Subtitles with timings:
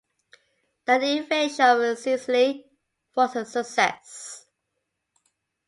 [0.85, 2.65] The invasion of Sicily
[3.15, 4.47] was a success.